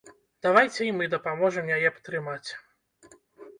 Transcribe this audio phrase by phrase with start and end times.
[0.45, 2.49] Давайце і мы дапаможам яе патрымаць!